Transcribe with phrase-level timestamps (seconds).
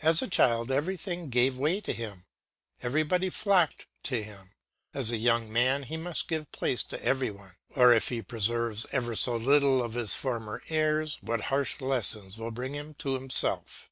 [0.00, 2.24] As a child everything gave way to him,
[2.80, 4.52] everybody flocked to him;
[4.94, 8.86] as a young man he must give place to every one, or if he preserves
[8.90, 13.90] ever so little of his former airs, what harsh lessons will bring him to himself!